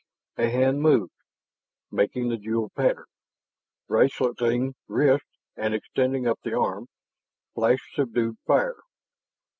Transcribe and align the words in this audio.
A 0.37 0.49
hand 0.49 0.81
moved, 0.81 1.13
making 1.91 2.29
the 2.29 2.37
jeweled 2.37 2.73
pattern 2.73 3.05
braceleting 3.87 4.73
wrist 4.87 5.25
and 5.55 5.75
extending 5.75 6.25
up 6.25 6.39
the 6.41 6.57
arm 6.57 6.87
flash 7.53 7.87
subdued 7.93 8.37
fire. 8.47 8.79